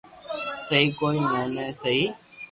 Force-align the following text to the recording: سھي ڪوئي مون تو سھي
سھي 0.67 0.79
ڪوئي 0.99 1.19
مون 1.29 1.49
تو 1.55 1.65
سھي 1.81 1.97